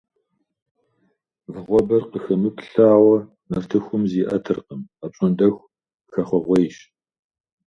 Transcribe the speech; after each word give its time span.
Вагъуэбэр 1.53 2.03
къыхэмыплъауэ 2.11 3.15
нартыхум 3.49 4.03
зиӀэтыркъым, 4.11 4.81
апщӀондэху 5.03 5.67
хэхъуэгъуейщ. 6.11 6.77